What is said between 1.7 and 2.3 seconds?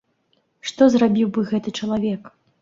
чалавек?